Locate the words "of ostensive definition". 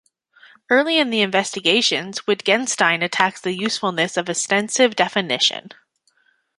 4.17-5.69